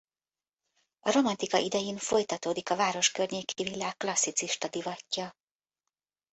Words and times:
A 0.99 1.11
romantika 1.11 1.57
idején 1.57 1.97
folytatódik 1.97 2.69
a 2.69 2.75
város 2.75 3.11
környéki 3.11 3.63
villák 3.63 3.97
klasszicista 3.97 4.67
divatja. 4.67 5.33